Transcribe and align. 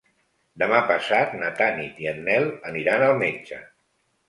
Demà 0.61 0.79
passat 0.91 1.35
na 1.41 1.51
Tanit 1.61 2.01
i 2.05 2.11
en 2.15 2.23
Nel 2.31 2.51
aniran 2.73 3.07
al 3.11 3.17
metge. 3.23 3.63